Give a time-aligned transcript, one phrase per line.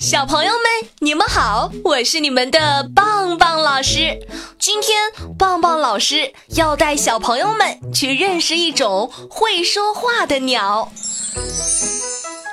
[0.00, 4.18] 小朋友们，你们好，我是你们的棒棒老师。
[4.58, 4.98] 今天，
[5.38, 10.90] 棒棒老师要带小朋友们去认识一种会说话的鸟。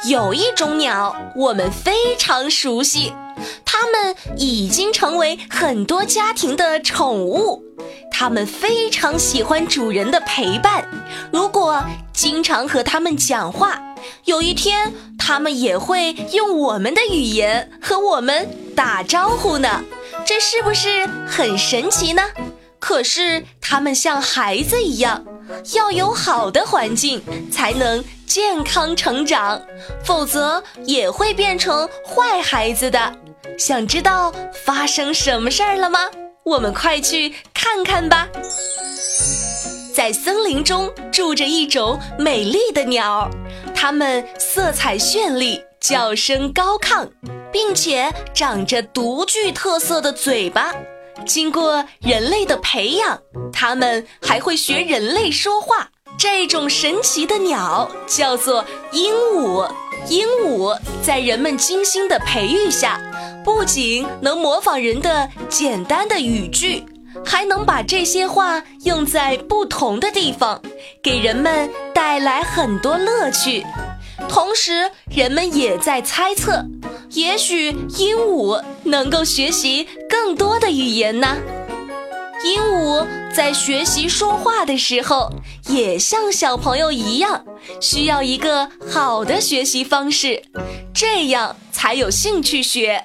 [0.10, 3.14] 有一种鸟，我们非常熟悉，
[3.64, 7.64] 它们已经成为很多家庭的宠物。
[8.12, 10.86] 它们非常喜欢主人的陪伴，
[11.32, 13.82] 如果经常和它们讲话。
[14.26, 19.84] 有一天，他们也会用我们的语言和我们打招呼呢，
[20.26, 22.22] 这是不是很神奇呢？
[22.80, 25.26] 可是，他们像孩子一样，
[25.74, 27.22] 要有好的环境
[27.52, 29.62] 才能健康成长，
[30.04, 33.16] 否则也会变成坏孩子的。
[33.58, 34.32] 想知道
[34.66, 36.00] 发生什么事儿了吗？
[36.44, 38.28] 我们快去看看吧。
[39.94, 43.28] 在森林中住着一种美丽的鸟。
[43.80, 47.08] 它们色彩绚丽，叫声高亢，
[47.52, 50.74] 并且长着独具特色的嘴巴。
[51.28, 53.22] 经过人类的培养，
[53.54, 55.92] 它们还会学人类说话。
[56.18, 59.70] 这种神奇的鸟叫做鹦鹉。
[60.10, 63.00] 鹦鹉在人们精心的培育下，
[63.46, 66.84] 不仅能模仿人的简单的语句，
[67.26, 70.62] 还能把这些话用在不同的地方，
[71.02, 73.66] 给人们带来很多乐趣。
[74.28, 76.66] 同时，人们也在猜测，
[77.12, 81.38] 也许鹦鹉能够学习更多的语言呢。
[82.44, 85.32] 鹦鹉在学习说话的时候，
[85.70, 87.44] 也像小朋友一样，
[87.82, 90.44] 需要一个好的学习方式，
[90.94, 93.04] 这样才有兴趣学。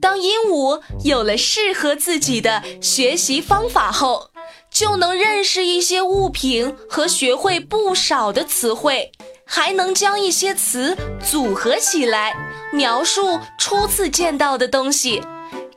[0.00, 4.30] 当鹦鹉有了适合自己的学习方法后，
[4.70, 9.12] 就能认识一些物品和学会不少的词汇。
[9.48, 12.34] 还能将一些词组合起来，
[12.72, 15.22] 描述初次见到的东西，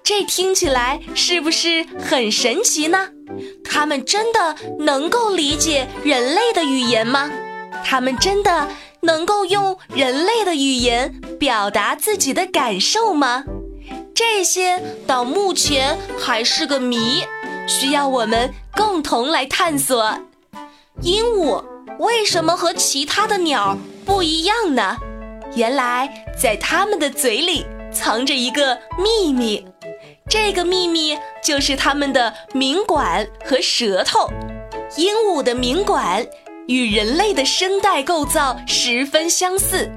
[0.04, 3.10] 这听起来是不是很神奇呢？
[3.64, 7.30] 它们真的能够理解人类的语言吗？
[7.86, 8.68] 它们真的
[9.02, 13.44] 能够用人类的语言表达自己的感受吗？
[14.20, 17.24] 这些到目前还是个谜，
[17.70, 20.14] 需要我们共同来探索。
[21.02, 21.64] 鹦鹉。
[22.00, 24.98] 为什么和其他的鸟不一样呢？
[25.56, 29.66] 原来在它们的嘴里藏着一个秘密，
[30.30, 34.30] 这个秘密就是它们的鸣管和舌头。
[34.98, 36.28] 鹦鹉的鸣管
[36.70, 39.90] 与人类的声带构造十分相似，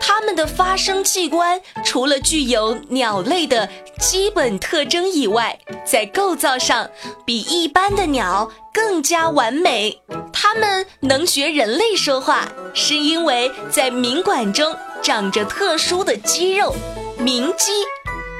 [0.00, 3.68] 它们的发声器官除了具有鸟类的
[4.00, 6.90] 基本特征以外，在构造上
[7.24, 10.02] 比一般的鸟更加完美。
[10.32, 16.74] 它们能学人类说话，是因为在鸣管中长着特殊的肌肉——
[17.20, 17.70] 鸣肌，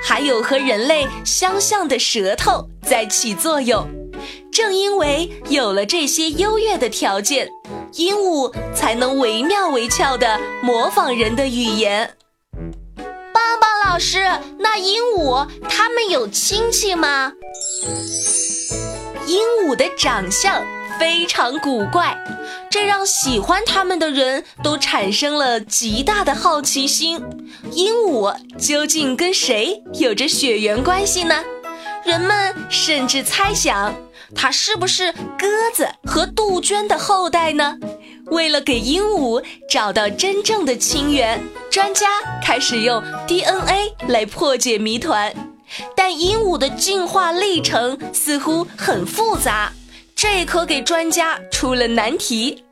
[0.02, 3.86] 还有和人类相像的舌头在起作用。
[4.52, 7.48] 正因为有了这些优越的条件，
[7.94, 12.14] 鹦鹉才能惟妙惟肖地模仿人的语言。
[12.96, 14.18] 棒棒老师，
[14.58, 17.32] 那鹦鹉它们有亲戚吗？
[19.26, 20.62] 鹦鹉的长相。
[20.98, 22.18] 非常古怪，
[22.68, 27.22] 这让喜欢它们的人都产生了极大的好奇心。
[27.70, 31.36] 鹦鹉究竟跟谁有着血缘关系呢？
[32.04, 33.94] 人们甚至猜想，
[34.34, 37.76] 它是不是鸽子和杜鹃的后代呢？
[38.26, 42.06] 为了给鹦鹉找到真正的亲缘，专家
[42.44, 45.34] 开始用 DNA 来破解谜团。
[45.96, 49.72] 但鹦鹉的进化历程似乎很复杂。
[50.14, 52.64] 这可给专家出了难题。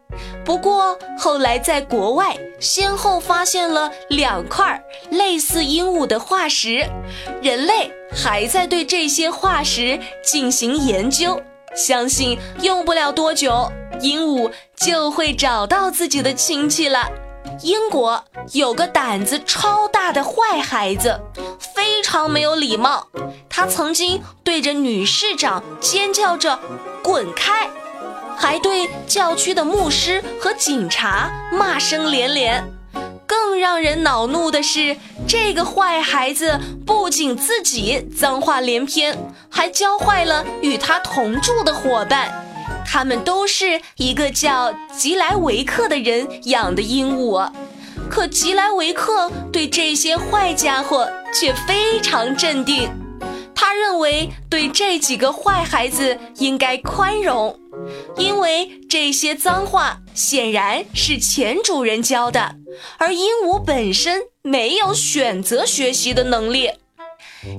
[0.47, 4.81] 不过后来在国外先后发现了两块
[5.11, 6.89] 类似鹦鹉的化石，
[7.43, 11.43] 人类还在对这些化石进行研究。
[11.75, 13.71] 相信用不了多久，
[14.01, 17.11] 鹦鹉就会找到自己的亲戚了。
[17.63, 21.21] 英国有个胆子超大的坏孩子，
[21.75, 23.09] 非常没有礼貌。
[23.49, 26.59] 他曾经对着女市长尖叫着。
[27.03, 27.69] 滚开！
[28.37, 32.65] 还对教区的牧师和警察骂声连连。
[33.27, 34.97] 更让人恼怒的是，
[35.27, 39.17] 这个坏孩子不仅自己脏话连篇，
[39.51, 42.31] 还教坏了与他同住的伙伴。
[42.85, 47.51] 他们都是一个叫吉莱维克的人养的鹦鹉。
[48.09, 52.89] 可吉莱维克对这些坏家伙却非常镇定。
[53.55, 57.59] 他认为对这几个坏孩子应该宽容，
[58.17, 62.57] 因为这些脏话显然是前主人教的，
[62.99, 66.71] 而鹦鹉本身没有选择学习的能力。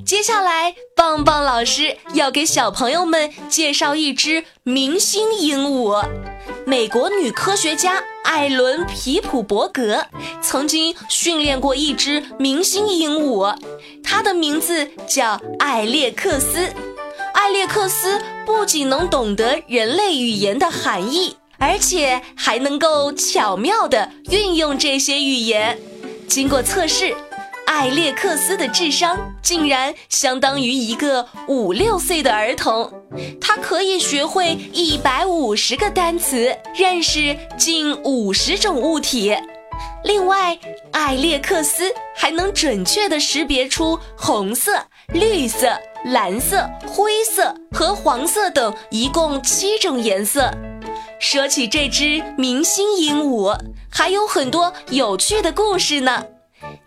[0.05, 6.05] 接下来，棒棒老师要给小朋友们介绍一只明星鹦鹉。
[6.65, 10.05] 美国女科学家艾伦·皮普伯格
[10.41, 13.55] 曾经训练过一只明星鹦鹉，
[14.03, 16.73] 它的名字叫艾列克斯。
[17.47, 25.79] 艾列克斯不仅能懂得人类语言的含义，而且还能够巧妙地运用这些语言。
[26.27, 27.15] 经过测试。
[27.65, 32.91] 艾列克斯的智商竟然相当于一个五六岁的儿童，
[33.39, 39.37] 他可以学会一百五十个单词，认识近五十种物体。
[40.03, 40.57] 另外，
[40.91, 50.51] 艾列克斯还能准确地识别出红色、绿色、蓝色、灰色和黄色等一共七种颜色。
[51.19, 53.57] 说起这只明星鹦鹉，
[53.89, 56.25] 还有很多有趣的故事呢。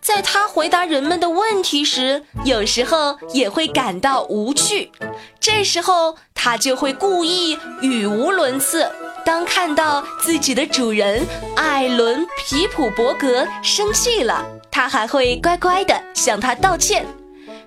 [0.01, 4.91] 在它回答人们的问题时，有时候也会感到无趣。
[5.39, 8.89] 这时候，它就会故意语无伦次。
[9.23, 11.25] 当看到自己的主人
[11.55, 17.05] 艾伦·皮普伯格生气了，他还会乖乖地向他道歉。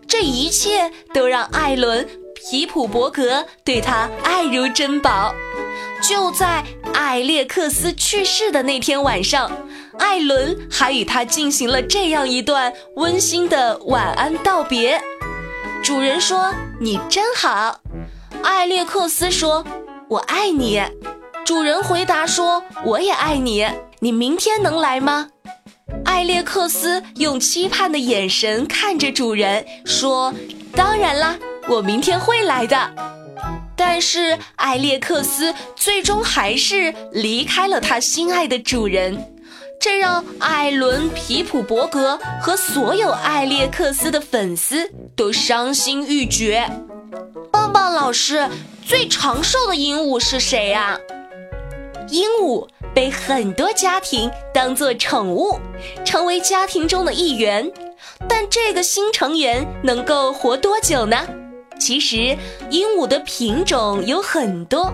[0.09, 2.05] 这一切都让艾伦·
[2.35, 5.35] 皮普伯格对他爱如珍宝。
[6.01, 6.63] 就在
[6.93, 9.51] 艾列克斯去世的那天晚上。
[9.99, 15.01] 艾伦还与他进行了这样一段温馨的晚安道别。
[15.83, 17.81] 主人说：“你真好。”
[18.43, 19.65] 艾列克斯说
[20.09, 20.83] ：“我爱你。”
[21.45, 23.67] 主人回答说：“我也爱你。”
[24.01, 25.29] 你明天能来吗？
[26.05, 30.33] 艾列克斯用期盼的眼神看着主人，说
[30.75, 31.37] ：“当然啦，
[31.69, 32.77] 我明天会来的。”
[33.77, 39.31] 但是艾列克斯最终还是离开了他心爱的主人。
[39.81, 46.71] 这让艾伦·皮普伯格和所有艾列克斯的粉丝都伤心欲绝。
[47.53, 48.49] 棒棒老师，
[48.87, 50.97] 最长寿的鹦鹉是谁呀？
[52.09, 55.59] 鹦鹉被很多家庭当作宠物，
[56.05, 57.71] 成为家庭中的一员。
[58.29, 61.27] 但这个新成员能够活多久呢？
[61.81, 62.37] 其实，
[62.71, 64.93] 鹦鹉的品种有很多。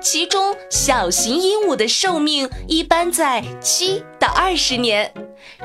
[0.00, 5.12] 其中，小型鹦鹉的寿命一般在七到二十年，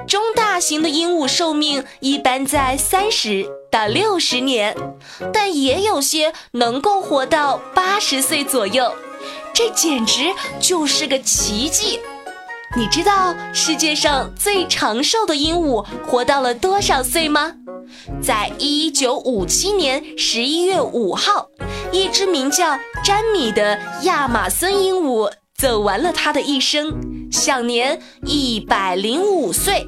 [0.08, 4.76] 中大型的鹦鹉寿命一般在三十到六十年，
[5.34, 8.94] 但也有些能够活到八十岁左右，
[9.54, 12.00] 这简直就是个奇迹。
[12.76, 17.54] 你知道世界上最长寿的鹦鹉活到了多少岁吗？
[18.22, 21.48] 在一九五七年十一月五号。
[21.92, 26.92] 一只名叫詹米的亚马孙鹦鹉走完了它的一生，
[27.32, 29.86] 享年一百零五岁。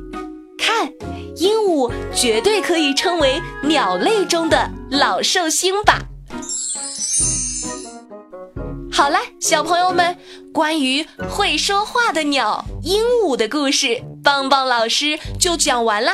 [0.60, 0.92] 看，
[1.38, 6.00] 鹦鹉绝对可以称为鸟类中的老寿星吧。
[8.96, 10.18] 好了，小朋友们，
[10.54, 16.14] 关于会说话的鸟鹦鹉的故事，棒棒老师就讲完了。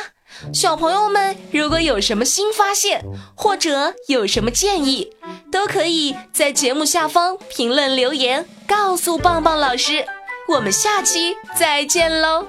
[0.51, 3.05] 小朋友们，如果有什么新发现，
[3.35, 5.13] 或者有什么建议，
[5.51, 10.03] 都可以在节目下方评论留言，告诉棒棒老师。
[10.47, 12.47] 我们下期再见喽！